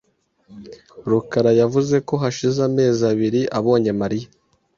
rukara 1.09 1.51
yavuze 1.61 1.95
ko 2.07 2.13
hashize 2.21 2.59
amezi 2.69 3.01
abiri 3.11 3.41
abonye 3.57 3.91
Mariya. 4.01 4.27